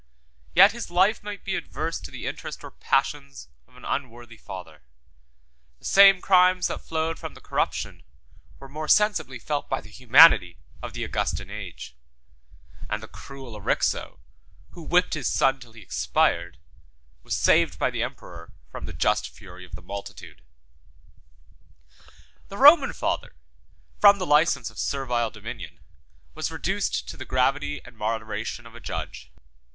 Yet 0.55 0.71
his 0.71 0.89
life 0.89 1.21
might 1.21 1.45
be 1.45 1.53
adverse 1.55 1.99
to 1.99 2.09
the 2.09 2.25
interest 2.25 2.63
or 2.63 2.71
passions 2.71 3.49
of 3.67 3.75
an 3.75 3.85
unworthy 3.85 4.35
father: 4.35 4.81
the 5.77 5.85
same 5.85 6.21
crimes 6.21 6.65
that 6.69 6.81
flowed 6.81 7.19
from 7.19 7.35
the 7.35 7.39
corruption, 7.39 8.01
were 8.57 8.67
more 8.67 8.87
sensibly 8.87 9.37
felt 9.37 9.69
by 9.69 9.79
the 9.79 9.91
humanity, 9.91 10.57
of 10.81 10.93
the 10.93 11.03
Augustan 11.03 11.51
age; 11.51 11.95
and 12.89 13.03
the 13.03 13.07
cruel 13.07 13.55
Erixo, 13.55 14.21
who 14.71 14.81
whipped 14.81 15.13
his 15.13 15.29
son 15.31 15.59
till 15.59 15.73
he 15.73 15.81
expired, 15.83 16.57
was 17.21 17.35
saved 17.35 17.77
by 17.77 17.91
the 17.91 18.01
emperor 18.01 18.53
from 18.71 18.87
the 18.87 18.93
just 18.93 19.29
fury 19.29 19.65
of 19.65 19.75
the 19.75 19.83
multitude. 19.83 20.41
109 22.47 22.47
The 22.47 22.57
Roman 22.57 22.93
father, 22.93 23.35
from 23.99 24.17
the 24.17 24.25
license 24.25 24.71
of 24.71 24.79
servile 24.79 25.29
dominion, 25.29 25.79
was 26.33 26.49
reduced 26.49 27.07
to 27.09 27.17
the 27.17 27.23
gravity 27.23 27.85
and 27.85 27.95
moderation 27.95 28.65
of 28.65 28.73
a 28.73 28.79
judge. 28.79 29.31